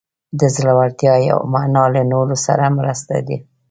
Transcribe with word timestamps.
د 0.39 0.41
زړورتیا 0.55 1.13
یوه 1.29 1.45
معنی 1.53 1.83
له 1.95 2.01
نورو 2.11 2.35
سره 2.45 2.65
مرسته 2.77 3.15
ده. 3.27 3.37